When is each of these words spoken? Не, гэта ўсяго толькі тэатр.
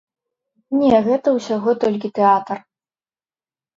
Не, 0.79 1.01
гэта 1.09 1.27
ўсяго 1.37 1.69
толькі 1.85 2.13
тэатр. 2.19 2.57